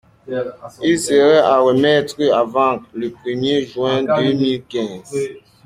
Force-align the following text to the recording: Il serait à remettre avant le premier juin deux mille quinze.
Il 0.81 0.99
serait 0.99 1.37
à 1.47 1.59
remettre 1.59 2.19
avant 2.33 2.79
le 2.91 3.11
premier 3.11 3.67
juin 3.67 4.01
deux 4.01 4.33
mille 4.33 4.63
quinze. 4.63 5.15